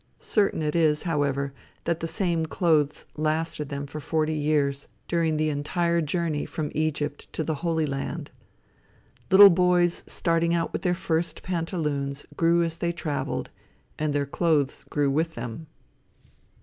Certain 0.23 0.63
it 0.63 0.75
is, 0.75 1.03
however, 1.03 1.53
that 1.83 1.99
the 1.99 2.07
same 2.07 2.43
clothes 2.47 3.05
lasted 3.17 3.69
them 3.69 3.85
for 3.85 3.99
forty 3.99 4.33
years, 4.33 4.87
during 5.07 5.37
the 5.37 5.49
entire 5.49 6.01
journey 6.01 6.43
from 6.43 6.71
Egypt 6.73 7.31
to 7.33 7.43
the 7.43 7.53
Holy 7.61 7.85
Land. 7.85 8.31
Little 9.29 9.51
boys 9.51 10.03
starting 10.07 10.55
out 10.55 10.73
with 10.73 10.81
their 10.81 10.95
first 10.95 11.43
pantaloons, 11.43 12.25
grew 12.35 12.63
as 12.63 12.79
they 12.79 12.91
traveled, 12.91 13.51
and 13.99 14.11
their 14.11 14.25
clothes 14.25 14.85
grew 14.85 15.11
with 15.11 15.35
them. 15.35 15.67